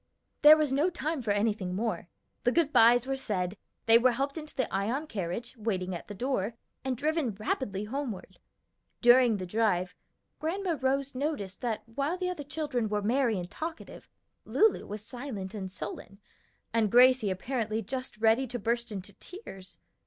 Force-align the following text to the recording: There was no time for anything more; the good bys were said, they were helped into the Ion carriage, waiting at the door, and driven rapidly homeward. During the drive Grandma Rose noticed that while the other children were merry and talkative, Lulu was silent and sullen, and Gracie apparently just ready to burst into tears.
There 0.41 0.57
was 0.57 0.71
no 0.73 0.89
time 0.89 1.21
for 1.21 1.29
anything 1.29 1.75
more; 1.75 2.09
the 2.43 2.51
good 2.51 2.73
bys 2.73 3.05
were 3.05 3.15
said, 3.15 3.55
they 3.85 3.99
were 3.99 4.13
helped 4.13 4.35
into 4.35 4.55
the 4.55 4.67
Ion 4.73 5.05
carriage, 5.05 5.55
waiting 5.55 5.93
at 5.93 6.07
the 6.07 6.15
door, 6.15 6.55
and 6.83 6.97
driven 6.97 7.35
rapidly 7.35 7.83
homeward. 7.83 8.39
During 9.03 9.37
the 9.37 9.45
drive 9.45 9.93
Grandma 10.39 10.75
Rose 10.81 11.13
noticed 11.13 11.61
that 11.61 11.83
while 11.87 12.17
the 12.17 12.31
other 12.31 12.41
children 12.43 12.89
were 12.89 13.03
merry 13.03 13.37
and 13.37 13.47
talkative, 13.51 14.09
Lulu 14.43 14.87
was 14.87 15.05
silent 15.05 15.53
and 15.53 15.69
sullen, 15.69 16.17
and 16.73 16.89
Gracie 16.91 17.29
apparently 17.29 17.83
just 17.83 18.17
ready 18.17 18.47
to 18.47 18.57
burst 18.57 18.91
into 18.91 19.13
tears. 19.13 19.77